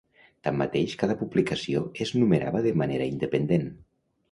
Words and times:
Tanmateix, 0.45 0.95
cada 1.01 1.17
publicació 1.19 1.85
es 2.07 2.15
numerava 2.23 2.65
de 2.69 2.75
manera 2.83 3.13
independent. 3.13 3.71